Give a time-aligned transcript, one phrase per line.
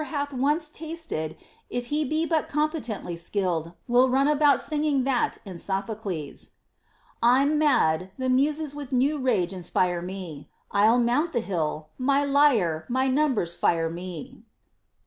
[0.01, 1.37] 173 hath once tasted,
[1.69, 6.53] if he be but competently skilled, will run about singing that in Sophocles,
[7.21, 10.49] I'm mad; tlie Mu^es with new rage inspire me.
[10.71, 14.41] I'll mount the hill; my lyre, my numbers fire me.